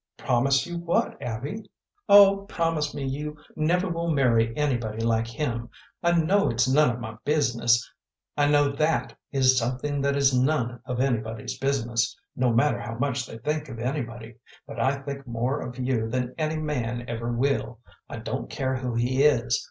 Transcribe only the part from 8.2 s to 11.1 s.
I know that is something that is none of